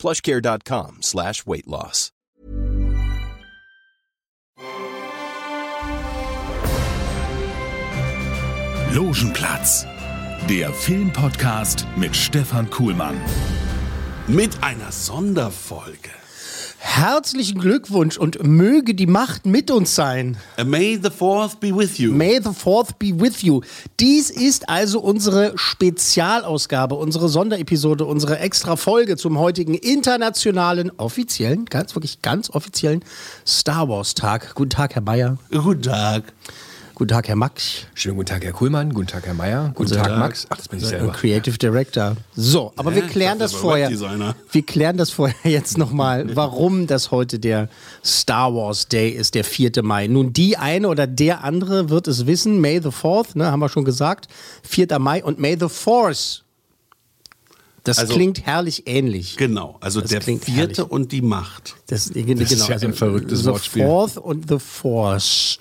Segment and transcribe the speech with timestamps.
[0.00, 2.10] plushcare.com slash weight loss.
[8.92, 9.86] Logenplatz,
[10.48, 13.20] der Filmpodcast mit Stefan Kuhlmann.
[14.26, 16.19] Mit einer Sonderfolge.
[16.82, 20.38] Herzlichen Glückwunsch und möge die Macht mit uns sein.
[20.64, 22.10] May the fourth be with you.
[22.10, 23.60] May the fourth be with you.
[24.00, 31.94] Dies ist also unsere Spezialausgabe, unsere Sonderepisode, unsere extra Folge zum heutigen internationalen, offiziellen, ganz
[31.94, 33.04] wirklich ganz offiziellen
[33.46, 34.54] Star Wars Tag.
[34.54, 35.36] Guten Tag, Herr Bayer.
[35.50, 36.32] Guten Tag.
[37.00, 37.86] Guten Tag, Herr Max.
[37.94, 38.92] Schönen guten Tag, Herr Kuhlmann.
[38.92, 39.72] Guten Tag, Herr Mayer.
[39.74, 40.46] Guten Tag, Tag, Max.
[40.50, 41.10] Ach, das bin ich selber.
[41.12, 42.14] Creative Director.
[42.36, 43.08] So, aber wir Hä?
[43.08, 44.34] klären Ich das war vorher.
[44.52, 47.70] Wir klären das vorher jetzt nochmal, warum das heute der
[48.04, 49.82] Star Wars Day ist, der 4.
[49.82, 50.08] Mai.
[50.08, 52.60] Nun, die eine oder der andere wird es wissen.
[52.60, 54.28] May the 4th, ne, haben wir schon gesagt.
[54.64, 54.98] 4.
[54.98, 56.42] Mai und May the Force.
[57.82, 59.38] Das Also- klingt herrlich ähnlich.
[59.38, 60.80] Genau, also Das der vierte herrlich.
[60.80, 61.76] und die Macht.
[61.86, 63.86] Das, genau, ist ja ein verrücktes the Wortspiel.
[63.86, 65.58] Fourth und The Force.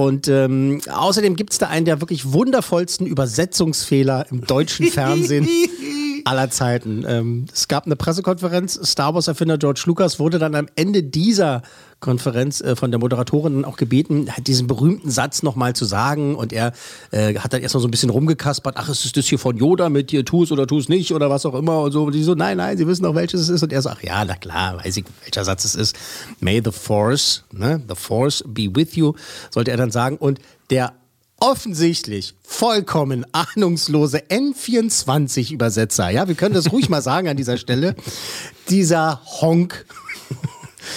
[0.00, 5.46] Und ähm, außerdem gibt es da einen der wirklich wundervollsten Übersetzungsfehler im deutschen Fernsehen
[6.24, 7.04] aller Zeiten.
[7.06, 11.62] Ähm, es gab eine Pressekonferenz, Star Wars-Erfinder George Lucas wurde dann am Ende dieser
[12.00, 16.34] Konferenz äh, von der Moderatorin auch gebeten, halt diesen berühmten Satz nochmal zu sagen.
[16.34, 16.72] Und er
[17.10, 20.10] äh, hat dann erstmal so ein bisschen rumgekaspert, ach, ist das hier von Yoda mit
[20.10, 22.04] dir, tu es oder tu es nicht oder was auch immer und so.
[22.04, 23.62] Und die so, nein, nein, sie wissen auch, welches es ist.
[23.62, 25.96] Und er sagt, ja, na klar, weiß ich, welcher Satz es ist.
[26.40, 29.12] May the Force, ne, the Force be with you,
[29.50, 30.16] sollte er dann sagen.
[30.16, 30.94] Und der
[31.40, 37.96] offensichtlich vollkommen ahnungslose N24-Übersetzer, ja, wir können das ruhig mal sagen an dieser Stelle,
[38.68, 39.86] dieser Honk,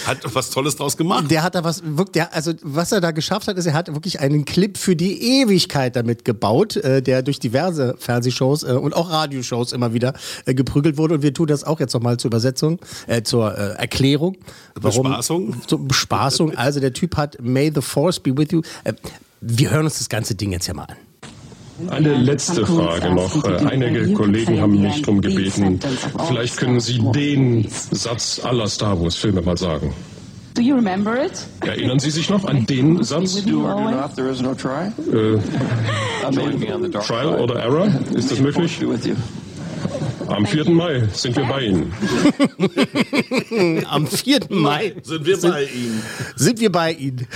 [0.05, 1.29] Hat was Tolles draus gemacht.
[1.29, 1.81] der hat da was,
[2.13, 5.41] der, also was er da geschafft hat, ist, er hat wirklich einen Clip für die
[5.41, 10.13] Ewigkeit damit gebaut, äh, der durch diverse Fernsehshows äh, und auch Radioshows immer wieder
[10.45, 11.15] äh, geprügelt wurde.
[11.15, 14.37] Und wir tun das auch jetzt nochmal zur Übersetzung, äh, zur äh, Erklärung.
[14.81, 15.55] Bespaßung?
[15.67, 16.55] Zur Bespaßung.
[16.55, 18.61] Also der Typ hat May the Force be with you.
[19.45, 21.89] Wir hören uns das ganze Ding jetzt ja mal an.
[21.89, 23.43] Eine letzte Frage noch.
[23.65, 25.79] Einige Kollegen haben mich darum gebeten,
[26.27, 29.93] vielleicht können Sie den Satz aller Star Wars-Filme mal sagen.
[30.53, 31.45] Do you remember it?
[31.61, 33.35] Erinnern Sie sich noch an den Satz?
[33.35, 33.95] With you always?
[33.97, 34.91] Off, there is no try.
[35.11, 35.39] Äh,
[37.05, 37.87] Trial oder Error?
[38.13, 38.79] Ist das möglich?
[40.27, 40.69] Am 4.
[40.69, 41.93] Mai sind wir bei Ihnen.
[43.89, 44.39] Am 4.
[44.49, 46.01] Mai Sind wir bei Ihnen?
[46.35, 47.27] sind wir bei Ihnen.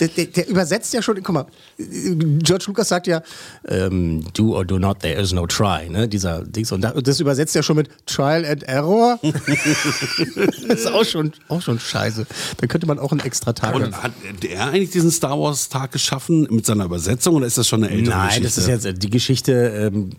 [0.00, 1.46] Der, der, der übersetzt ja schon, guck mal,
[1.78, 3.22] George Lucas sagt ja,
[3.68, 6.72] ähm, do or do not, there is no try, ne, dieser Dings.
[6.72, 9.18] Und da- und das übersetzt ja schon mit Trial and Error.
[9.22, 12.26] das ist auch schon, auch schon scheiße.
[12.58, 14.12] Da könnte man auch einen extra Tag Und hat
[14.48, 17.92] er eigentlich diesen Star Wars Tag geschaffen mit seiner Übersetzung oder ist das schon eine
[17.92, 18.44] ältere Nein, Geschichte?
[18.48, 20.10] das ist jetzt die Geschichte ähm,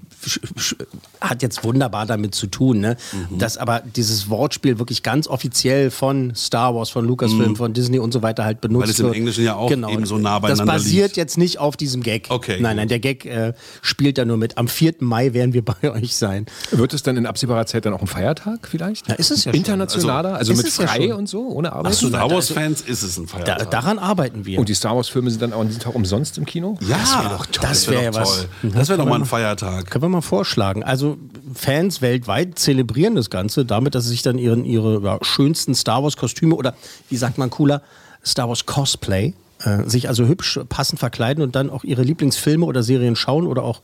[1.22, 2.98] hat jetzt wunderbar damit zu tun, ne?
[3.38, 8.12] Dass aber dieses Wortspiel wirklich ganz offiziell von Star Wars, von Lucasfilm, von Disney und
[8.12, 9.16] so weiter halt benutzt wird.
[9.17, 11.17] Englischen ja auch eben so nah Das beieinander basiert liegt.
[11.17, 12.28] jetzt nicht auf diesem Gag.
[12.29, 12.78] Okay, Nein, gut.
[12.78, 14.57] nein, der Gag äh, spielt da nur mit.
[14.57, 14.95] Am 4.
[15.00, 16.45] Mai werden wir bei euch sein.
[16.72, 19.07] Wird es dann in absehbarer Zeit dann auch ein Feiertag vielleicht?
[19.09, 19.51] Ja, ist es ja.
[19.53, 21.11] Internationaler, also, ist mit ja frei schon.
[21.13, 21.95] und so, ohne Arbeit?
[21.95, 23.72] Für Star Wars Fans ist es ein Da, Feiertag.
[23.72, 24.59] daran arbeiten wir.
[24.59, 26.78] Und die Star Wars-Filme sind dann auch an diesem Tag umsonst im Kino?
[26.81, 27.67] ja, das wär doch toll.
[27.69, 28.38] Das wäre Das wär doch was.
[28.38, 28.72] toll.
[28.73, 29.89] Das wäre doch mal ein Feiertag.
[29.89, 30.84] Können wir mal vorschlagen.
[30.84, 31.17] Also
[31.53, 36.03] Fans weltweit zelebrieren das Ganze damit, dass sie sich dann ihren, ihre ja, schönsten Star
[36.03, 36.75] Wars Kostüme oder
[37.09, 37.81] wie sagt man cooler,
[38.25, 39.33] Star Wars Cosplay,
[39.63, 43.63] äh, sich also hübsch passend verkleiden und dann auch ihre Lieblingsfilme oder Serien schauen oder
[43.63, 43.81] auch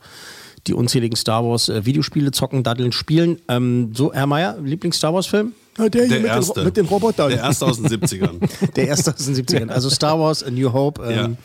[0.66, 3.38] die unzähligen Star Wars äh, Videospiele zocken, daddeln, spielen.
[3.48, 5.52] Ähm, so, Herr Meier, Lieblings-Star Wars-Film?
[5.78, 6.64] Ja, der Der erste.
[6.64, 7.30] mit den Robotern.
[7.30, 8.38] Der erste aus den 70ern.
[8.76, 9.68] Der erste aus den 70ern.
[9.68, 11.02] Also Star Wars, A New Hope.
[11.04, 11.36] Ähm,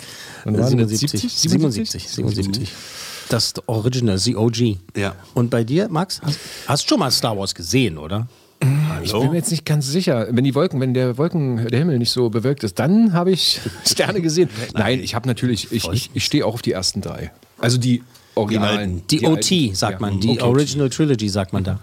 [0.45, 0.69] das?
[0.69, 1.33] 77, 70?
[1.51, 2.69] 77, 77.
[3.29, 4.77] Das Original, the OG.
[4.95, 5.15] Ja.
[5.33, 6.21] Und bei dir, Max?
[6.23, 8.27] Hast, hast schon mal Star Wars gesehen, oder?
[9.03, 10.27] Ich bin mir jetzt nicht ganz sicher.
[10.31, 13.59] Wenn die Wolken, wenn der Wolken, der Himmel nicht so bewölkt ist, dann habe ich
[13.85, 14.49] Sterne gesehen.
[14.73, 17.31] Nein, ich habe natürlich, ich, ich, ich stehe auch auf die ersten drei.
[17.57, 18.03] Also die
[18.35, 19.01] Originalen.
[19.09, 19.75] Die, OT, alten.
[19.75, 20.07] sagt Ja.
[20.07, 20.19] man.
[20.19, 20.41] Die Okay.
[20.41, 21.79] Original Trilogy, sagt man da.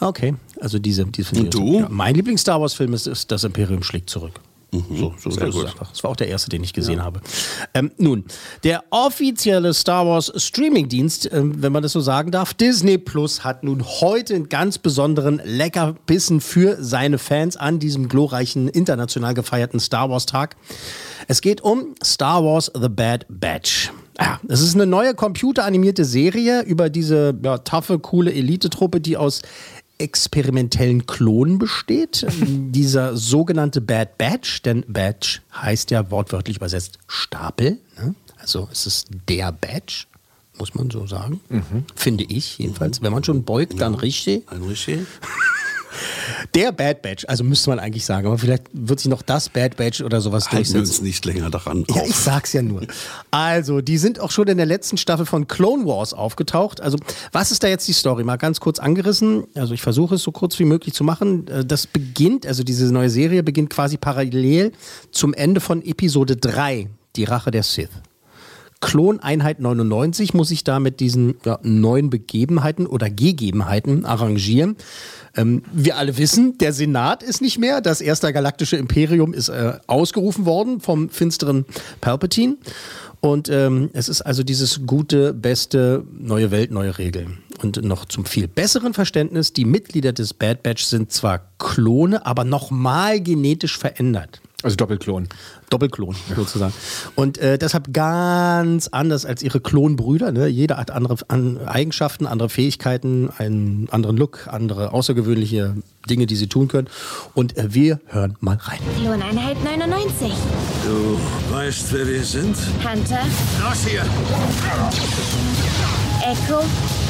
[0.00, 1.04] Okay, also diese.
[1.06, 1.80] diese Und du?
[1.80, 4.40] Ja, mein Lieblings-Star Wars-Film ist, ist Das Imperium schlägt zurück.
[4.90, 5.90] So, so das, ist einfach.
[5.90, 7.20] das war auch der erste, den ich gesehen habe.
[7.74, 8.24] Ähm, nun,
[8.62, 13.64] der offizielle Star Wars Streamingdienst, ähm, wenn man das so sagen darf, Disney Plus, hat
[13.64, 20.10] nun heute einen ganz besonderen Leckerbissen für seine Fans an diesem glorreichen, international gefeierten Star
[20.10, 20.56] Wars Tag.
[21.28, 23.90] Es geht um Star Wars The Bad Batch.
[24.18, 29.42] Ja, es ist eine neue computeranimierte Serie über diese ja, taffe, coole Elitetruppe, die aus
[29.98, 32.24] experimentellen Klonen besteht.
[32.28, 37.78] Ähm, Dieser sogenannte Bad Batch, denn Batch heißt ja wortwörtlich übersetzt Stapel.
[37.98, 38.14] Ne?
[38.38, 40.06] Also es ist der Batch,
[40.58, 41.40] muss man so sagen.
[41.94, 43.02] Finde ich jedenfalls.
[43.02, 44.50] Wenn man schon beugt, dann richtig.
[44.50, 44.98] Ein Richer?
[46.54, 49.76] Der Bad Batch, also müsste man eigentlich sagen, aber vielleicht wird sich noch das Bad
[49.76, 50.98] Batch oder sowas Halten wir durchsetzen.
[50.98, 52.08] uns nicht länger daran Ja, auf.
[52.08, 52.82] ich sag's ja nur.
[53.30, 56.80] Also, die sind auch schon in der letzten Staffel von Clone Wars aufgetaucht.
[56.80, 56.98] Also,
[57.32, 58.24] was ist da jetzt die Story?
[58.24, 59.44] Mal ganz kurz angerissen.
[59.54, 61.46] Also, ich versuche es so kurz wie möglich zu machen.
[61.48, 64.72] Äh, Das beginnt, also diese neue Serie beginnt quasi parallel
[65.10, 67.88] zum Ende von Episode 3, die Rache der Sith.
[68.84, 74.76] Kloneinheit 99 muss sich da mit diesen ja, neuen Begebenheiten oder Gegebenheiten arrangieren.
[75.34, 77.80] Ähm, wir alle wissen, der Senat ist nicht mehr.
[77.80, 81.64] Das erste galaktische Imperium ist äh, ausgerufen worden vom finsteren
[82.02, 82.58] Palpatine.
[83.20, 87.38] Und ähm, es ist also dieses gute, beste, neue Welt, neue Regeln.
[87.62, 92.44] Und noch zum viel besseren Verständnis, die Mitglieder des Bad Batch sind zwar Klone, aber
[92.44, 94.42] nochmal genetisch verändert.
[94.64, 95.28] Also Doppelklon.
[95.68, 96.72] Doppelklon sozusagen.
[97.16, 100.32] Und äh, deshalb ganz anders als ihre Klonbrüder.
[100.32, 100.46] Ne?
[100.46, 105.76] Jeder hat andere an Eigenschaften, andere Fähigkeiten, einen anderen Look, andere außergewöhnliche
[106.08, 106.88] Dinge, die sie tun können.
[107.34, 108.78] Und äh, wir hören mal rein.
[108.98, 110.32] Kloneinheit 99.
[110.84, 112.56] Du weißt, wer wir sind?
[112.78, 113.20] Hunter,
[113.62, 114.02] Raus hier!
[116.22, 116.62] Echo,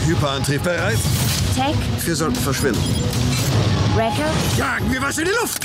[0.05, 0.99] Hyperantrieb bereit?
[1.55, 2.83] Tech, Wir sollten verschwinden.
[3.95, 5.65] Wrecker Jagen wir was in die Luft!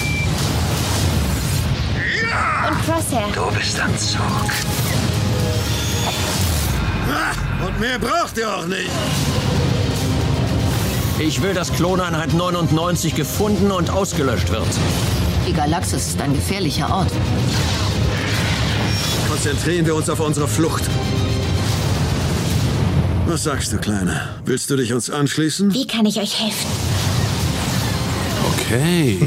[2.67, 3.27] Und Crosshair.
[3.33, 4.19] Du bist am Zug.
[7.11, 8.89] Ah, und mehr braucht ihr auch nicht.
[11.19, 14.67] Ich will, dass Kloneinheit 99 gefunden und ausgelöscht wird.
[15.47, 17.11] Die Galaxis ist ein gefährlicher Ort.
[19.29, 20.83] Konzentrieren wir uns auf unsere Flucht.
[23.25, 24.29] Was sagst du, Kleine?
[24.45, 25.73] Willst du dich uns anschließen?
[25.73, 26.88] Wie kann ich euch helfen?
[28.69, 29.17] Okay.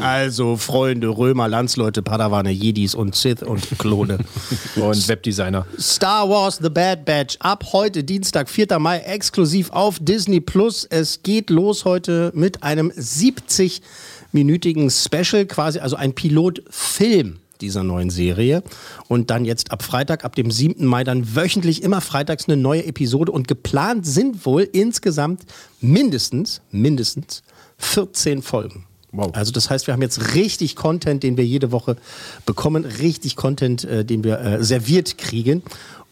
[0.00, 4.18] Also, Freunde, Römer, Landsleute, Padawane, Jedis und Sith und Klone.
[4.76, 5.66] Und Webdesigner.
[5.78, 8.78] Star Wars The Bad Batch ab heute Dienstag, 4.
[8.78, 10.86] Mai, exklusiv auf Disney Plus.
[10.88, 18.62] Es geht los heute mit einem 70-minütigen Special, quasi also ein Pilotfilm dieser neuen Serie.
[19.08, 20.86] Und dann jetzt ab Freitag, ab dem 7.
[20.86, 23.32] Mai, dann wöchentlich immer freitags eine neue Episode.
[23.32, 25.42] Und geplant sind wohl insgesamt
[25.82, 27.42] mindestens, mindestens
[27.80, 28.86] 14 Folgen.
[29.12, 29.30] Wow.
[29.34, 31.96] Also das heißt, wir haben jetzt richtig Content, den wir jede Woche
[32.46, 35.62] bekommen, richtig Content, äh, den wir äh, serviert kriegen.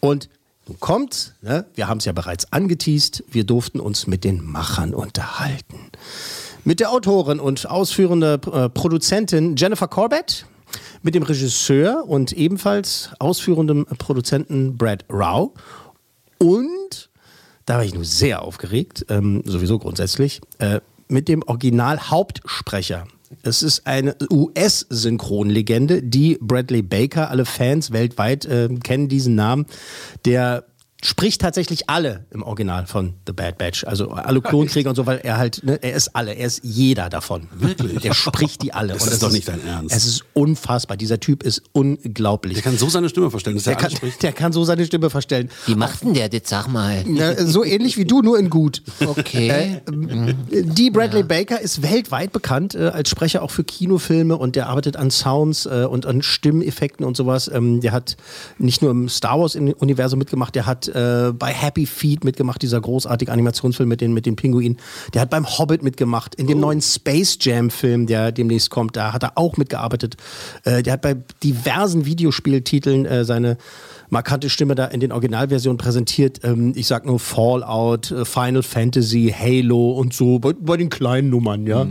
[0.01, 0.29] Und
[0.67, 4.93] nun kommt, ne, wir haben es ja bereits angeteased, wir durften uns mit den Machern
[4.93, 5.77] unterhalten.
[6.65, 10.45] Mit der Autorin und ausführende äh, Produzentin Jennifer Corbett,
[11.01, 15.53] mit dem Regisseur und ebenfalls ausführendem Produzenten Brad Rao
[16.37, 17.09] und
[17.65, 23.07] da war ich nur sehr aufgeregt, ähm, sowieso grundsätzlich, äh, mit dem Original-Hauptsprecher.
[23.43, 29.65] Es ist eine US-Synchronlegende, die Bradley Baker, alle Fans weltweit äh, kennen diesen Namen,
[30.25, 30.65] der
[31.01, 33.85] spricht tatsächlich alle im Original von The Bad Batch.
[33.85, 37.09] Also alle Klonkrieger und so, weil er halt, ne, er ist alle, er ist jeder
[37.09, 37.47] davon.
[37.53, 37.99] Wirklich?
[38.01, 38.93] Der spricht die alle.
[38.93, 39.95] Das Und ist es doch nicht dein Ernst.
[39.95, 40.97] Es ist unfassbar.
[40.97, 42.55] Dieser Typ ist unglaublich.
[42.55, 45.09] Der kann so seine Stimme verstellen, dass Der er kann, der kann so seine Stimme
[45.09, 45.49] verstellen.
[45.67, 47.03] Wie macht denn der das, sag mal?
[47.07, 48.83] Na, so ähnlich wie du, nur in gut.
[49.05, 49.49] Okay.
[49.49, 49.83] Äh,
[50.49, 54.97] die Bradley Baker ist weltweit bekannt äh, als Sprecher auch für Kinofilme und der arbeitet
[54.97, 57.49] an Sounds äh, und an Stimmeffekten und sowas.
[57.53, 58.17] Ähm, der hat
[58.57, 63.31] nicht nur im Star Wars-Universum mitgemacht, der hat äh, bei Happy Feet mitgemacht, dieser großartige
[63.31, 64.77] Animationsfilm mit den, mit den Pinguinen.
[65.13, 69.23] Der hat beim Hobbit mitgemacht, in dem neuen Space Jam-Film, der demnächst kommt, da hat
[69.23, 70.17] er auch mitgearbeitet.
[70.63, 73.57] Äh, der hat bei diversen Videospieltiteln äh, seine
[74.09, 76.39] markante Stimme da in den Originalversionen präsentiert.
[76.43, 81.29] Ähm, ich sag nur Fallout, äh, Final Fantasy, Halo und so, bei, bei den kleinen
[81.29, 81.87] Nummern, ja.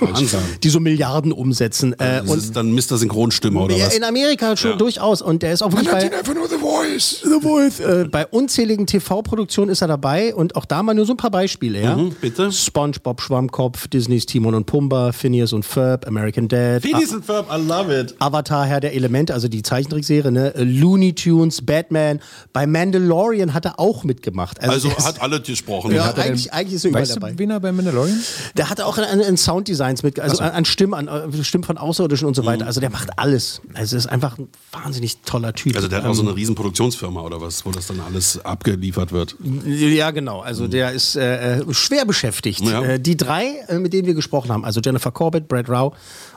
[0.00, 0.40] Wahnsinn.
[0.62, 1.92] Die so Milliarden umsetzen.
[1.94, 2.96] Äh, Das und ist dann Mr.
[2.98, 3.96] Synchronstimme oder ja, was?
[3.96, 4.76] in Amerika schon Ja.
[4.76, 5.22] durchaus.
[5.22, 7.20] Und der ist auch wirklich bei, einfach nur The Voice.
[7.22, 7.80] The Voice.
[7.80, 11.30] Äh, bei unzähligen TV-Produktionen ist er dabei und auch da mal nur so ein paar
[11.30, 11.80] Beispiele.
[11.80, 11.96] Ja?
[11.96, 12.50] Mhm, bitte.
[12.52, 16.82] SpongeBob Schwammkopf, Disneys Timon und Pumba, Phineas und Ferb, American Dad.
[16.82, 18.14] Phineas and Ferb, I love it.
[18.18, 20.52] Avatar, Herr der Elemente, also die Zeichentrickserie, ne?
[20.56, 22.20] Looney Tunes, Batman.
[22.52, 24.60] Bei Mandalorian hat er auch mitgemacht.
[24.62, 25.92] Also ist- hat alle gesprochen.
[25.94, 27.32] Ja, Hat er eigentlich, eigentlich ist er überall Weißt dabei.
[27.32, 28.18] du, wen er bei Mandalorian?
[28.56, 31.76] Der hatte auch an, an Sounddesigns mit, also an, an Stimmen, an äh, Stimmen von
[31.76, 32.66] Außerirdischen und so weiter.
[32.66, 33.60] Also der macht alles.
[33.74, 35.76] Also ist einfach ein wahnsinnig toller Typ.
[35.76, 38.42] Also der hat auch so Ähm, eine riesen Produktionsfirma oder was, wo das dann alles
[38.44, 39.36] abgeliefert wird.
[39.66, 40.40] Ja, genau.
[40.40, 42.60] Also der ist äh, äh, schwer beschäftigt.
[42.60, 42.82] Ja.
[42.82, 45.94] Äh, die drei, mit denen wir gesprochen haben, also Jennifer Corbett, Brad Rau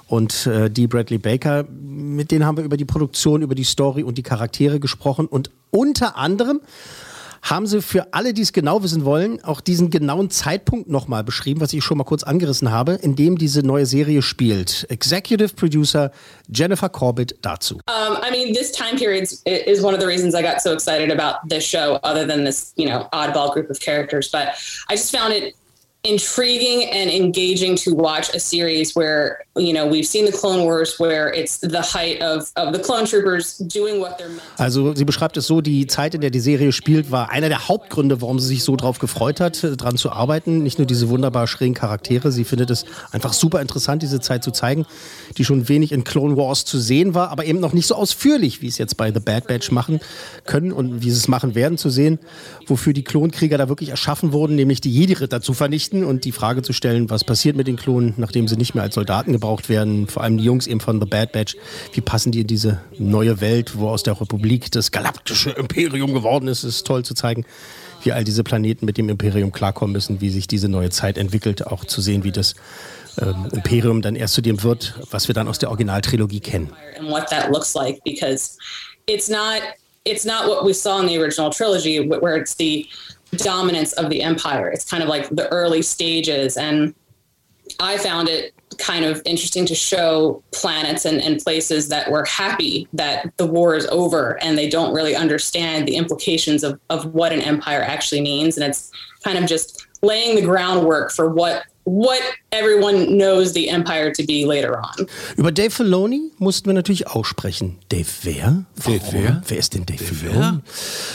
[0.07, 4.03] und äh, Dee Bradley Baker, mit denen haben wir über die Produktion, über die Story
[4.03, 5.25] und die Charaktere gesprochen.
[5.27, 6.61] Und unter anderem
[7.45, 11.61] haben sie für alle, die es genau wissen wollen, auch diesen genauen Zeitpunkt nochmal beschrieben,
[11.61, 14.87] was ich schon mal kurz angerissen habe, in dem diese neue Serie spielt.
[14.89, 16.11] Executive Producer
[16.51, 17.75] Jennifer Corbett dazu.
[17.87, 21.11] Um, I mean, this time period is one of the reasons I got so excited
[21.11, 24.31] about this show, other than this, you know, oddball group of characters.
[24.31, 24.55] But
[24.89, 25.53] I just found it
[26.05, 30.99] intriguing and engaging to watch a series where, you know, we've seen the Clone Wars,
[30.99, 35.05] where it's the height of, of the clone troopers doing what they're meant Also sie
[35.05, 38.39] beschreibt es so, die Zeit, in der die Serie spielt, war einer der Hauptgründe, warum
[38.39, 40.63] sie sich so drauf gefreut hat, äh, dran zu arbeiten.
[40.63, 44.51] Nicht nur diese wunderbar schrägen Charaktere, sie findet es einfach super interessant, diese Zeit zu
[44.51, 44.85] zeigen,
[45.37, 48.61] die schon wenig in Clone Wars zu sehen war, aber eben noch nicht so ausführlich,
[48.61, 49.99] wie es jetzt bei The Bad Batch machen
[50.45, 52.19] können und wie sie es machen werden zu sehen,
[52.67, 56.61] wofür die Klonkrieger da wirklich erschaffen wurden, nämlich die Jedi-Ritter zu vernichten und die Frage
[56.61, 60.07] zu stellen, was passiert mit den Klonen, nachdem sie nicht mehr als Soldaten gebraucht werden,
[60.07, 61.55] vor allem die Jungs eben von The Bad Batch,
[61.93, 66.47] wie passen die in diese neue Welt, wo aus der Republik das galaktische Imperium geworden
[66.47, 67.45] ist, ist toll zu zeigen,
[68.03, 71.65] wie all diese Planeten mit dem Imperium klarkommen müssen, wie sich diese neue Zeit entwickelt,
[71.65, 72.53] auch zu sehen, wie das
[73.19, 76.69] ähm, Imperium dann erst zu dem wird, was wir dann aus der Originaltrilogie kennen.
[76.99, 78.57] and what that looks like because
[79.07, 79.61] it's not
[80.05, 82.85] it's not what we saw in the original trilogy wh- where it's the
[83.31, 84.69] dominance of the empire.
[84.69, 86.93] It's kind of like the early stages and
[87.79, 92.87] i found it kind of interesting to show planets and, and places that were happy
[92.93, 97.31] that the war is over and they don't really understand the implications of, of what
[97.31, 98.57] an empire actually means.
[98.57, 98.91] And it's
[99.23, 104.45] kind of just laying the groundwork for what what everyone knows the empire to be
[104.45, 107.77] later on Über Dave Filoni mussten wir natürlich auch sprechen.
[107.89, 108.65] Dave wer?
[108.75, 108.99] Warum?
[109.11, 109.41] wer?
[109.47, 110.59] Wer ist denn Dave, Filoni?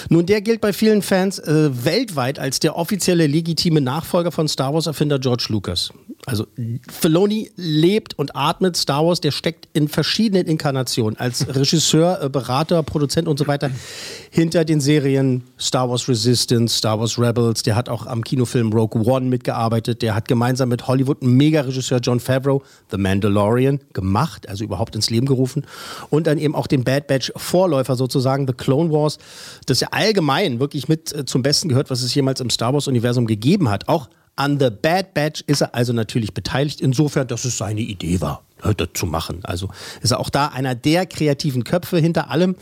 [0.08, 4.72] Nun, der gilt bei vielen Fans äh, weltweit als der offizielle legitime Nachfolger von Star
[4.72, 5.90] Wars-Erfinder George Lucas.
[6.30, 6.46] Also
[6.88, 12.84] Filoni lebt und atmet Star Wars, der steckt in verschiedenen Inkarnationen als Regisseur, äh, Berater,
[12.84, 13.68] Produzent und so weiter
[14.30, 19.04] hinter den Serien Star Wars Resistance, Star Wars Rebels, der hat auch am Kinofilm Rogue
[19.04, 25.10] One mitgearbeitet, der hat gemeinsam mit Hollywood-Mega-Regisseur John Favreau The Mandalorian gemacht, also überhaupt ins
[25.10, 25.66] Leben gerufen.
[26.10, 29.18] Und dann eben auch den Bad Batch Vorläufer sozusagen, The Clone Wars,
[29.66, 33.26] das ja allgemein wirklich mit äh, zum Besten gehört, was es jemals im Star Wars-Universum
[33.26, 33.88] gegeben hat.
[33.88, 34.08] Auch
[34.40, 38.42] an The Bad Batch ist er also natürlich beteiligt, insofern, dass es seine Idee war,
[38.62, 39.40] äh, das zu machen.
[39.42, 39.68] Also
[40.00, 42.56] ist er auch da einer der kreativen Köpfe hinter allem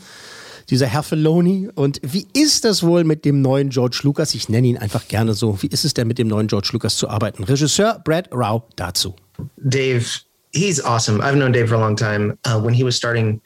[0.69, 1.69] dieser Herr Filoni.
[1.73, 4.35] Und wie ist das wohl mit dem neuen George Lucas?
[4.35, 5.61] Ich nenne ihn einfach gerne so.
[5.61, 7.45] Wie ist es denn mit dem neuen George Lucas zu arbeiten?
[7.45, 9.15] Regisseur Brad Rau dazu.
[9.57, 10.05] Dave,
[10.51, 11.21] he's awesome.
[11.21, 12.37] I've known Dave for a long time.
[12.45, 13.39] Uh, when he was starting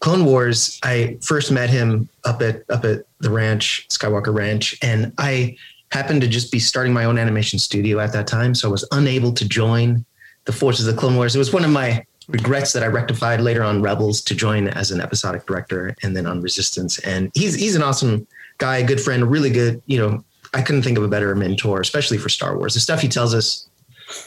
[0.00, 5.12] Clone Wars, I first met him up at up at the ranch, Skywalker Ranch, and
[5.16, 5.56] I
[5.90, 8.86] happened to just be starting my own animation studio at that time, so I was
[8.92, 10.04] unable to join
[10.44, 11.34] the forces of the Clone Wars.
[11.34, 14.90] It was one of my regrets that I rectified later on Rebels to join as
[14.90, 16.98] an episodic director and then on Resistance.
[17.00, 18.26] And he's he's an awesome
[18.58, 20.22] guy, a good friend, really good, you know,
[20.54, 22.74] I couldn't think of a better mentor, especially for Star Wars.
[22.74, 23.68] The stuff he tells us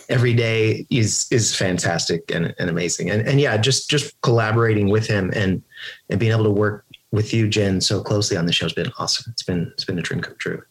[0.10, 3.10] every day is is fantastic and, and amazing.
[3.10, 5.62] And and yeah, just just collaborating with him and
[6.10, 8.92] and being able to work with you, Jen, so closely on the show has been
[8.98, 9.32] awesome.
[9.32, 10.62] It's been it's been a dream come true.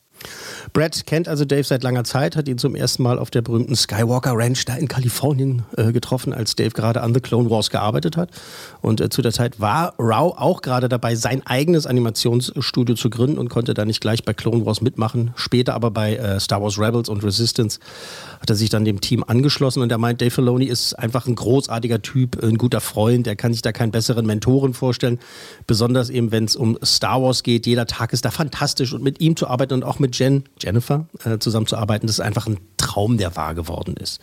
[0.72, 3.76] Brad kennt also Dave seit langer Zeit, hat ihn zum ersten Mal auf der berühmten
[3.76, 8.16] Skywalker Ranch da in Kalifornien äh, getroffen, als Dave gerade an The Clone Wars gearbeitet
[8.16, 8.30] hat.
[8.80, 13.38] Und äh, zu der Zeit war Rao auch gerade dabei, sein eigenes Animationsstudio zu gründen
[13.38, 15.32] und konnte da nicht gleich bei Clone Wars mitmachen.
[15.36, 17.78] Später aber bei äh, Star Wars Rebels und Resistance
[18.40, 21.34] hat er sich dann dem Team angeschlossen und er meint, Dave Filoni ist einfach ein
[21.34, 25.18] großartiger Typ, ein guter Freund, er kann sich da keinen besseren Mentoren vorstellen,
[25.66, 27.66] besonders eben, wenn es um Star Wars geht.
[27.66, 31.06] Jeder Tag ist da fantastisch und mit ihm zu arbeiten und auch mit Jen, Jennifer
[31.24, 34.20] äh, zusammenzuarbeiten, das ist einfach ein Traum, der wahr geworden ist.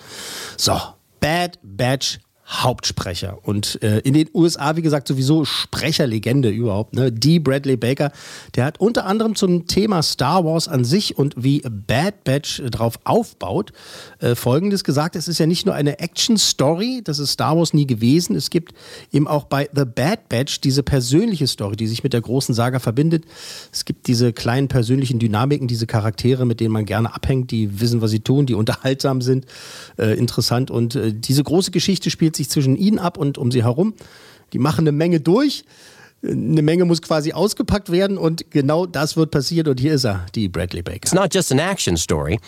[0.58, 0.80] So,
[1.20, 3.40] Bad Batch Hauptsprecher.
[3.44, 6.96] Und äh, in den USA, wie gesagt, sowieso Sprecherlegende überhaupt.
[6.96, 7.12] Ne?
[7.12, 8.12] Die Bradley Baker,
[8.56, 13.00] der hat unter anderem zum Thema Star Wars an sich und wie Bad Batch drauf
[13.04, 13.74] aufbaut,
[14.20, 15.18] äh, Folgendes gesagt.
[15.18, 18.34] Es ist ja nicht nur eine Action-Story, das ist Star Wars nie gewesen.
[18.34, 18.74] Es gibt
[19.12, 22.80] eben auch bei The Bad Batch diese persönliche Story, die sich mit der großen Saga
[22.80, 23.26] verbindet.
[23.74, 28.02] Es gibt diese kleinen persönlichen Dynamiken, diese Charaktere, mit denen man gerne abhängt, die wissen,
[28.02, 29.46] was sie tun, die unterhaltsam sind,
[29.98, 30.72] äh, interessant.
[30.72, 33.94] Und äh, diese große Geschichte spielt sich zwischen ihnen ab und um sie herum.
[34.54, 35.64] Die machen eine Menge durch.
[36.24, 40.26] Eine Menge muss quasi ausgepackt werden und genau das wird passiert und hier ist er,
[40.34, 41.04] die Bradley Baker.
[41.04, 42.40] It's not just an action story,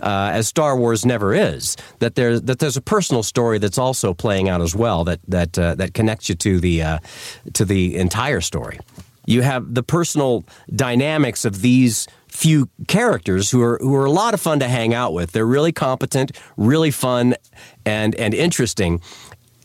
[0.00, 1.76] uh, as Star Wars never is.
[1.98, 5.58] That there that there's a personal story that's also playing out as well that that
[5.58, 6.98] uh, that connects you to the uh,
[7.52, 8.78] to the entire story.
[9.26, 10.42] You have the personal
[10.74, 14.94] dynamics of these few characters who are who are a lot of fun to hang
[14.94, 15.32] out with.
[15.32, 17.34] They're really competent, really fun,
[17.84, 19.02] and and interesting.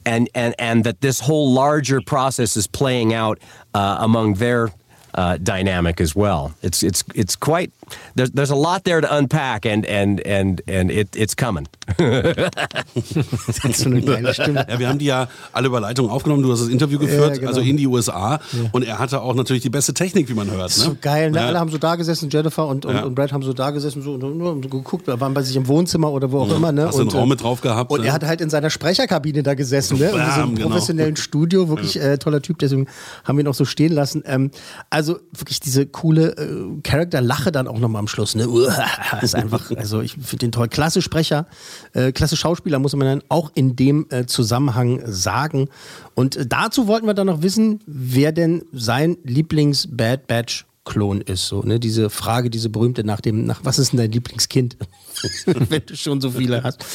[0.05, 3.39] And, and, and that this whole larger process is playing out
[3.73, 4.69] uh, among their
[5.15, 6.53] uh, dynamic as well.
[6.61, 7.71] It's it's it's quite
[8.15, 11.67] there's there's a lot there to unpack and and and and it, it's coming.
[11.97, 12.03] so
[13.89, 14.65] eine geile Stimme.
[14.69, 16.43] Ja, wir haben die ja alle über Leitung aufgenommen.
[16.43, 17.47] Du hast das Interview geführt, ja, genau.
[17.49, 18.39] also in die USA.
[18.51, 18.69] Ja.
[18.71, 20.69] Und er hatte auch natürlich die beste Technik, wie man hört.
[20.77, 20.83] Ne?
[20.83, 21.31] So geil.
[21.31, 21.41] Ne?
[21.41, 24.13] Alle haben so da gesessen, Jennifer und, und, und, Brad haben so da gesessen so,
[24.13, 26.71] und, und, geguckt, waren bei sich im Wohnzimmer oder wo auch immer.
[26.71, 26.87] Ne?
[26.87, 27.91] Hast du einen Raum mit drauf gehabt?
[27.91, 28.07] Und ne?
[28.07, 30.09] er hat halt in seiner Sprecherkabine da gesessen, ne?
[30.09, 30.69] in diesem genau.
[30.69, 31.69] professionellen Studio.
[31.69, 32.87] Wirklich äh, toller Typ, deswegen
[33.23, 34.23] haben wir ihn auch so stehen lassen.
[34.25, 34.51] Ähm,
[34.89, 38.35] also wirklich diese coole äh, Charakter-Lache dann auch nochmal am Schluss.
[38.35, 38.47] Ne?
[39.21, 40.67] ist einfach, also ich finde den toll.
[40.67, 41.47] Klasse Sprecher,
[41.93, 45.69] äh, klasse Schauspieler, muss man dann auch in dem äh, Zusammenhang sagen.
[46.15, 51.47] Und äh, dazu wollten wir dann noch wissen, wer denn sein Lieblings-Bad Batch Klon ist.
[51.47, 51.79] So, ne?
[51.79, 54.77] Diese Frage, diese berühmte nach dem, nach was ist denn dein Lieblingskind?
[55.45, 56.85] Wenn du schon so viele hast.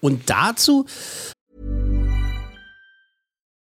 [0.00, 0.86] Und dazu.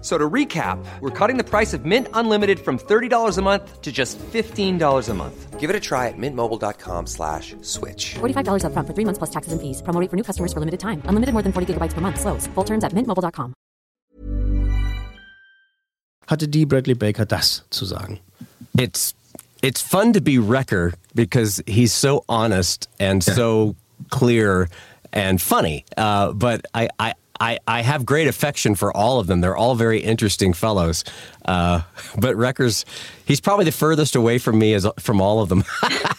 [0.00, 3.92] So to recap, we're cutting the price of Mint Unlimited from $30 a month to
[3.92, 5.60] just $15 a month.
[5.60, 8.14] Give it a try at mintmobile.com slash switch.
[8.14, 9.82] $45 up front for three months plus taxes and fees.
[9.82, 11.02] Promo for new customers for limited time.
[11.04, 12.18] Unlimited more than 40 gigabytes per month.
[12.18, 12.46] Slows.
[12.54, 13.52] Full terms at mintmobile.com.
[16.28, 18.20] Hatte die Bradley Baker das zu sagen?
[18.78, 19.14] It's,
[19.62, 23.74] it's fun to be Wrecker because he's so honest and so
[24.10, 24.70] clear
[25.12, 25.84] and funny.
[25.96, 29.40] Uh, but I, I, I, I have great affection for all of them.
[29.40, 31.04] They're all very interesting fellows.
[31.44, 31.80] Uh,
[32.18, 32.84] but Wrecker's,
[33.24, 35.64] he's probably the furthest away from me as from all of them.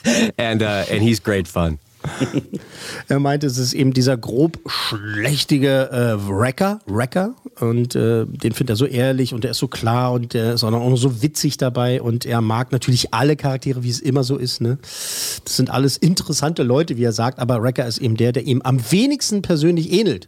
[0.38, 1.78] and, uh, and he's great fun.
[3.08, 8.72] er meinte, es ist eben dieser grob schlechtige äh, Wrecker, Wrecker und äh, den findet
[8.72, 11.58] er so ehrlich und er ist so klar und er ist auch noch so witzig
[11.58, 14.62] dabei und er mag natürlich alle Charaktere, wie es immer so ist.
[14.62, 14.80] Ne?
[14.82, 18.64] Das sind alles interessante Leute, wie er sagt, aber Wrecker ist eben der, der ihm
[18.64, 20.28] am wenigsten persönlich ähnelt.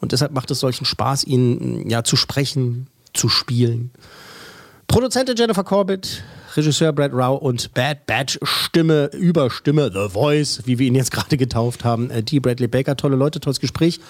[0.00, 3.90] Und deshalb macht es solchen Spaß, ihn ja zu sprechen, zu spielen.
[4.86, 6.22] Produzentin Jennifer Corbett,
[6.56, 11.10] Regisseur Brad Rau und Bad Batch Stimme über Stimme, The Voice, wie wir ihn jetzt
[11.12, 12.10] gerade getauft haben.
[12.10, 14.00] Äh, die Bradley Baker, tolle Leute, tolles Gespräch.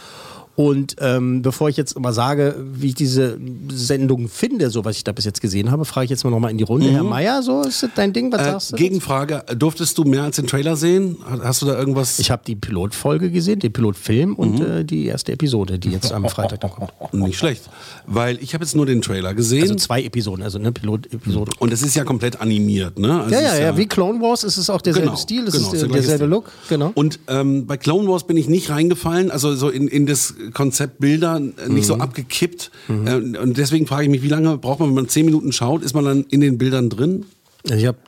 [0.58, 5.04] Und ähm, bevor ich jetzt mal sage, wie ich diese Sendung finde, so was ich
[5.04, 6.88] da bis jetzt gesehen habe, frage ich jetzt mal nochmal in die Runde.
[6.88, 6.94] Mhm.
[6.94, 8.32] Herr Meier, so ist das dein Ding?
[8.32, 8.76] Was äh, sagst du?
[8.76, 11.16] Gegenfrage, durftest du mehr als den Trailer sehen?
[11.44, 12.18] Hast du da irgendwas?
[12.18, 14.78] Ich habe die Pilotfolge gesehen, den Pilotfilm und mhm.
[14.78, 16.90] äh, die erste Episode, die jetzt am Freitag dann kommt.
[17.12, 17.70] Nicht schlecht,
[18.08, 19.62] weil ich habe jetzt nur den Trailer gesehen.
[19.62, 21.52] Also zwei Episoden, also eine Pilot-Episode.
[21.60, 23.20] Und es ist ja komplett animiert, ne?
[23.22, 25.72] Also ja, ja, ja, wie Clone Wars ist es auch derselbe genau, Stil, es genau,
[25.72, 26.50] ist der, derselbe Look.
[26.68, 26.90] Genau.
[26.96, 30.98] Und ähm, bei Clone Wars bin ich nicht reingefallen, also so in, in das Konzept
[31.00, 31.82] Bilder nicht mhm.
[31.82, 32.70] so abgekippt.
[32.88, 33.36] Mhm.
[33.40, 35.94] Und deswegen frage ich mich, wie lange braucht man, wenn man zehn Minuten schaut, ist
[35.94, 37.26] man dann in den Bildern drin?
[37.64, 37.98] Ich habe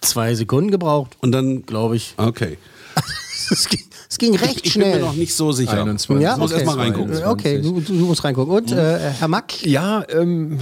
[0.00, 1.16] zwei Sekunden gebraucht.
[1.20, 2.14] Und dann, glaube ich.
[2.16, 2.58] Okay.
[3.50, 4.92] es, ging, es ging recht ich, ich schnell.
[4.92, 5.82] bin mir noch nicht so sicher.
[5.82, 6.22] 21.
[6.22, 6.60] Ja, ich muss okay.
[6.60, 7.24] erst mal reingucken.
[7.24, 8.54] Okay, du, du, musst reingucken.
[8.54, 9.64] Und äh, Herr Mack?
[9.64, 10.58] Ja, ähm,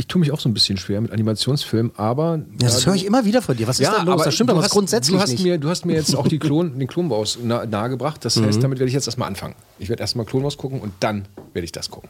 [0.00, 2.38] ich tue mich auch so ein bisschen schwer mit Animationsfilmen, aber.
[2.60, 3.66] Ja, das höre ich immer wieder von dir.
[3.68, 4.24] Was ist ja, da los?
[4.24, 5.42] Das stimmt du aber hast, grundsätzlich du hast nicht.
[5.42, 8.24] Mir, du hast mir jetzt auch die Klon, den Klonbaus nah, nahegebracht.
[8.24, 8.62] Das heißt, Mhm.
[8.62, 9.54] damit werde ich jetzt erstmal anfangen.
[9.78, 12.08] Ich werde erstmal Klonbaus gucken und dann werde ich das gucken.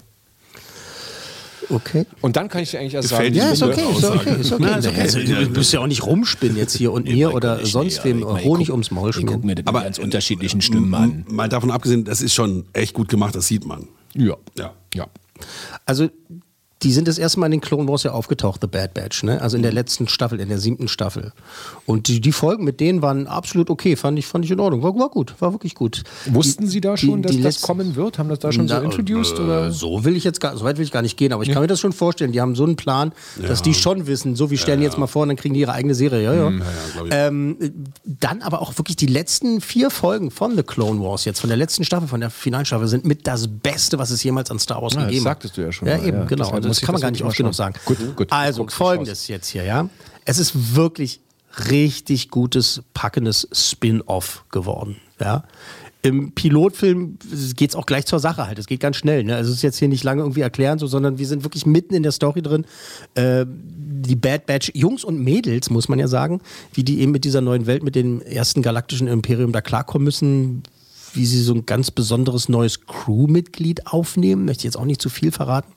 [1.68, 2.04] Okay.
[2.20, 4.52] Und dann kann ich dir eigentlich erst Gefällt sagen, Ja, ist okay, ist okay, ist
[4.52, 4.62] okay.
[4.64, 5.00] Na, ist okay.
[5.00, 8.70] Also, du musst ja auch nicht rumspinnen jetzt hier und mir oder sonst wem Honig
[8.70, 9.44] ums Maul schmieren.
[9.44, 11.24] mir Aber- ganz unterschiedlichen Stimmen an.
[11.28, 13.86] Mal davon abgesehen, das ist schon echt gut gemacht, das sieht man.
[14.14, 14.34] Ja.
[14.58, 14.72] Ja.
[14.94, 15.06] Ja.
[15.86, 16.08] Also
[16.82, 19.40] die sind das erste Mal in den Clone Wars ja aufgetaucht, The Bad Batch, ne?
[19.42, 21.32] Also in der letzten Staffel, in der siebten Staffel.
[21.84, 24.82] Und die, die Folgen mit denen waren absolut okay, fand ich, fand ich in Ordnung.
[24.82, 26.04] War, war gut, war wirklich gut.
[26.26, 28.18] Wussten Sie da schon, die- dass die das kommen wird?
[28.18, 29.38] Haben das da schon so Na, introduced?
[29.38, 29.72] äh, oder?
[29.72, 31.60] So will ich jetzt gar, so weit will ich gar nicht gehen, aber ich kann
[31.60, 32.32] mir das schon vorstellen.
[32.32, 33.12] Die haben so einen Plan,
[33.46, 33.64] dass Ja.
[33.64, 35.00] die schon wissen, so wir stellen Ja, jetzt ja.
[35.00, 36.22] mal vor und dann kriegen die ihre eigene Serie.
[36.22, 36.50] Ja, ja.
[36.50, 37.56] Mhm, ja, ja, ähm,
[38.04, 41.56] dann aber auch wirklich die letzten vier Folgen von The Clone Wars jetzt, von der
[41.58, 44.94] letzten Staffel, von der Finalstaffel, sind mit das Beste, was es jemals an Star Wars
[44.94, 45.30] Ja, das gegeben hat.
[45.32, 46.24] sagtest du ja schon Ja, mal, eben, ja.
[46.24, 46.69] genau.
[46.70, 47.74] Muss kann man gar nicht oft genug sagen.
[47.84, 49.88] Gut, gut, also folgendes jetzt hier, ja.
[50.24, 51.20] Es ist wirklich
[51.70, 55.44] richtig gutes, packendes Spin-off geworden, ja.
[56.02, 57.18] Im Pilotfilm
[57.56, 58.58] geht es auch gleich zur Sache halt.
[58.58, 59.22] Es geht ganz schnell.
[59.22, 59.36] Ne?
[59.36, 61.92] Also es ist jetzt hier nicht lange irgendwie erklären, so, sondern wir sind wirklich mitten
[61.92, 62.64] in der Story drin.
[63.14, 66.40] Äh, die Bad Batch, Jungs und Mädels, muss man ja sagen,
[66.72, 70.62] wie die eben mit dieser neuen Welt, mit dem ersten galaktischen Imperium da klarkommen müssen,
[71.14, 74.44] wie sie so ein ganz besonderes neues Crewmitglied aufnehmen.
[74.44, 75.72] Möchte ich jetzt auch nicht zu viel verraten.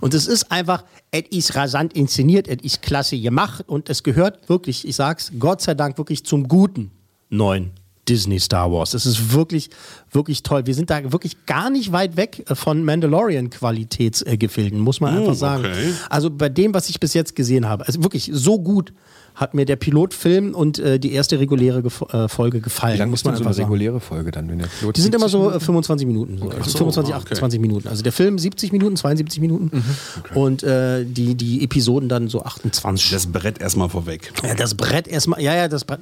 [0.00, 4.48] Und es ist einfach, es ist rasant inszeniert, es ist klasse gemacht und es gehört
[4.48, 6.90] wirklich, ich sag's, Gott sei Dank wirklich zum guten
[7.30, 7.70] neuen
[8.08, 8.94] Disney Star Wars.
[8.94, 9.68] Es ist wirklich,
[10.12, 10.64] wirklich toll.
[10.66, 15.34] Wir sind da wirklich gar nicht weit weg äh, von Mandalorian-Qualitätsgefilden, muss man Oh, einfach
[15.34, 15.66] sagen.
[15.66, 15.92] okay.
[16.08, 18.92] Also bei dem, was ich bis jetzt gesehen habe, also wirklich so gut
[19.38, 22.94] hat mir der Pilotfilm und äh, die erste reguläre Gef äh, Folge gefallen.
[22.94, 23.72] Wie lange muss man so eine einfach sagen.
[23.72, 25.64] reguläre Folge dann, wenn der Pilot Die sind immer 70 so äh, Minuten?
[25.64, 26.38] 25 Minuten.
[26.38, 26.44] So.
[26.46, 26.56] Okay.
[26.58, 27.26] Also so, 25, ah, okay.
[27.34, 27.88] 28 Minuten.
[27.88, 30.36] Also der Film 70 Minuten, 72 Minuten Mhm.
[30.36, 33.10] und äh, die, die Episoden dann so 28.
[33.10, 34.32] Das Brett erstmal vorweg.
[34.42, 36.00] ja, das Brett erstmal, ja, ja, das Brett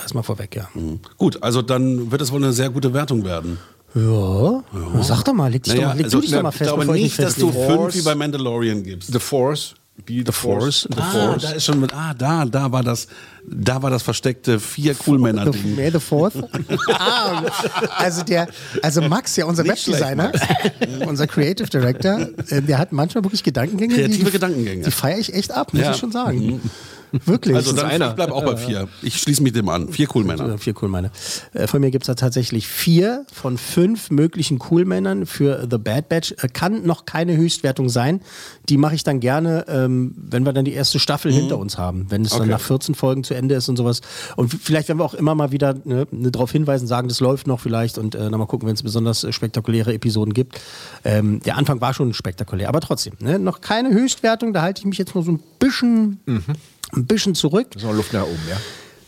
[0.00, 0.68] erstmal vorweg, ja.
[1.18, 3.58] Gut, also dann wird es wohl eine sehr gute Wertung werden.
[3.94, 4.62] Ja,
[5.02, 6.48] sag doch mal, leg dich Naja, doch mal, leg also, du dich doch na, mal
[6.48, 9.12] ich fest, glaube bevor ich nicht, mich dass du fünf wie bei Mandalorian gibst.
[9.12, 9.74] The Force.
[10.04, 10.88] Be the, Force.
[10.90, 11.42] The ah, Force.
[11.42, 13.06] da ist schon mit, ah, da, da war das,
[13.46, 15.76] da war das versteckte vier cool Männer The, Ding.
[15.76, 16.34] May the Fourth.
[16.92, 17.44] ah,
[17.98, 18.48] also der,
[18.82, 20.32] also Max, ja unser Nicht Webdesigner,
[21.06, 23.94] unser Creative Director, äh, der hat manchmal wirklich Gedankengänge.
[23.94, 24.84] Kreative die, Gedankengänge.
[24.84, 25.90] Die feiere ich echt ab, muss Ja.
[25.92, 26.38] ich schon sagen.
[26.46, 26.60] Mhm.
[27.26, 27.54] Wirklich.
[27.56, 28.88] Also dann, ist ich bleibe auch bei vier.
[29.02, 29.88] Ich schließe mich dem an.
[29.88, 30.48] Vier cool Männer.
[30.48, 31.10] Ja, vier Coolmänner.
[31.52, 36.08] Äh, Von mir gibt es da tatsächlich vier von fünf möglichen Coolmännern für The Bad
[36.08, 36.32] Batch.
[36.42, 38.20] Äh, Kann noch keine Höchstwertung sein.
[38.68, 42.06] Die mache ich dann gerne, ähm, wenn wir dann die erste Staffel hinter uns haben.
[42.08, 42.50] Wenn es dann Okay.
[42.50, 44.00] nach 14 Folgen zu Ende ist und sowas.
[44.36, 47.46] Und vielleicht werden wir auch immer mal wieder ne, ne, darauf hinweisen, sagen, das läuft
[47.46, 50.60] noch vielleicht und äh, dann mal gucken, wenn es besonders äh, spektakuläre Episoden gibt.
[51.04, 54.52] Ähm, der Anfang war schon spektakulär, aber trotzdem, ne, noch keine Höchstwertung.
[54.52, 56.18] Da halte ich mich jetzt nur so ein bisschen,
[56.94, 57.68] ein bisschen zurück.
[57.82, 58.56] Noch Luft nach oben, ja.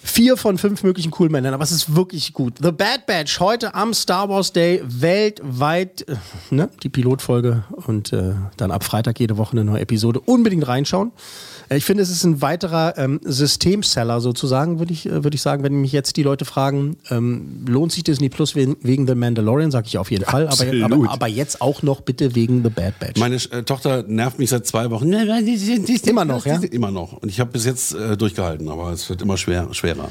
[0.06, 2.58] Vier von fünf möglichen Coolmännern, aber es ist wirklich gut.
[2.62, 6.16] The Bad Batch, heute am Star Wars Day, weltweit, äh,
[6.50, 10.20] ne, die Pilotfolge und äh, dann ab Freitag jede Woche eine neue Episode.
[10.20, 11.10] Unbedingt reinschauen.
[11.70, 15.40] Äh, ich finde, es ist ein weiterer ähm, Systemseller sozusagen, würde ich, äh, würd ich
[15.40, 15.62] sagen.
[15.62, 19.70] Wenn mich jetzt die Leute fragen, ähm, lohnt sich Disney Plus wegen, wegen The Mandalorian,
[19.70, 20.48] sage ich auf jeden Fall.
[20.48, 23.18] Aber, aber, aber jetzt auch noch bitte wegen The Bad Batch.
[23.18, 25.10] Meine äh, Tochter nervt mich seit zwei Wochen.
[25.12, 26.60] Immer noch, ja?
[26.60, 27.14] Immer noch.
[27.14, 30.10] Und ich habe bis jetzt äh, durchgehalten, aber es wird immer schwer, schwerer.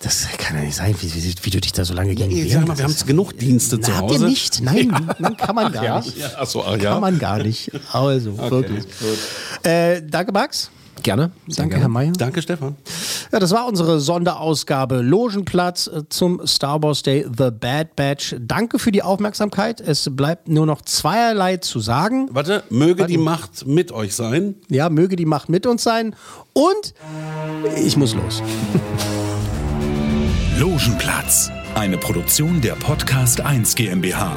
[0.00, 2.50] Das kann ja nicht sein, wie, wie, wie du dich da so lange gegen wehren
[2.50, 4.26] sag mal, wir haben genug Dienste zu Habt ihr Hause.
[4.26, 4.60] nicht?
[4.62, 6.00] Nein, nein, kann man gar Ja?
[6.00, 6.18] nicht.
[6.18, 7.00] Ja, ach so, ach Kann ja.
[7.00, 7.70] man gar nicht.
[7.92, 8.84] Also, wirklich.
[9.62, 10.70] Äh, danke, Max.
[11.02, 11.32] Gerne.
[11.48, 12.12] Danke, Herr Mayer.
[12.12, 12.76] Danke, Stefan.
[13.32, 18.36] Ja, das war unsere Sonderausgabe Logenplatz äh, zum Star Wars Day The Bad Batch.
[18.40, 19.80] Danke für die Aufmerksamkeit.
[19.80, 22.28] Es bleibt nur noch zweierlei zu sagen.
[22.32, 24.56] Warte, möge die Macht mit euch sein.
[24.68, 26.14] Ja, möge die Macht mit uns sein.
[26.52, 26.94] Und
[27.76, 28.42] ich muss los.
[30.58, 34.36] Logenplatz, eine Produktion der Podcast 1 GmbH.